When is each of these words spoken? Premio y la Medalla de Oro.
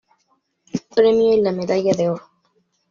Premio 0.95 1.33
y 1.35 1.41
la 1.41 1.51
Medalla 1.51 1.93
de 1.93 2.09
Oro. 2.09 2.23